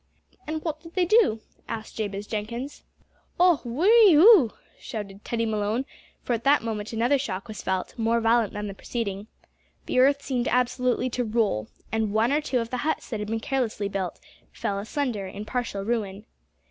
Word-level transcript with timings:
"And 0.47 0.63
what 0.63 0.79
did 0.81 0.95
they 0.95 1.05
do?" 1.05 1.41
asked 1.69 1.97
Jabez 1.97 2.25
Jenkins. 2.25 2.81
"Och, 3.39 3.61
whirri 3.63 4.13
hoo!" 4.13 4.49
shouted 4.79 5.23
Teddy 5.23 5.45
Malone, 5.45 5.85
for 6.23 6.33
at 6.33 6.43
that 6.43 6.63
moment 6.63 6.91
another 6.91 7.19
shock 7.19 7.47
was 7.47 7.61
felt, 7.61 7.95
more 7.99 8.19
violent 8.19 8.53
than 8.53 8.65
the 8.65 8.73
preceding. 8.73 9.27
The 9.85 9.99
earth 9.99 10.23
seemed 10.23 10.47
absolutely 10.47 11.11
to 11.11 11.23
roll, 11.23 11.67
and 11.91 12.11
one 12.13 12.31
or 12.31 12.41
two 12.41 12.57
of 12.57 12.71
the 12.71 12.77
huts 12.77 13.11
that 13.11 13.19
had 13.19 13.29
been 13.29 13.39
carelessly 13.41 13.89
built, 13.89 14.19
fell 14.51 14.79
asunder 14.79 15.27
in 15.27 15.45
partial 15.45 15.83
ruin. 15.85 16.25